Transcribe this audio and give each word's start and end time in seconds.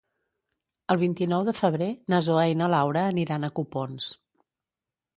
El 0.93 0.99
vint-i-nou 1.01 1.43
de 1.51 1.55
febrer 1.59 1.91
na 2.15 2.23
Zoè 2.31 2.49
i 2.55 2.59
na 2.65 2.73
Laura 2.77 3.07
aniran 3.13 3.45
a 3.51 3.55
Copons. 3.61 4.13